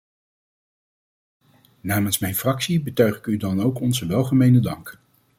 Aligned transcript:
Namens 1.81 2.19
mijn 2.19 2.35
fractie 2.35 2.81
betuig 2.81 3.17
ik 3.17 3.25
u 3.25 3.37
dan 3.37 3.61
ook 3.63 3.79
onze 3.79 4.05
welgemeende 4.05 4.59
dank. 4.59 4.99